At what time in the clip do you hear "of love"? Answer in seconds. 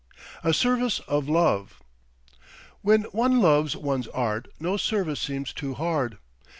1.01-1.79